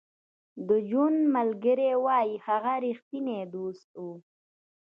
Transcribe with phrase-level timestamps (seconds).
[0.67, 4.03] د جون ملګري وایی هغه رښتینی دوست و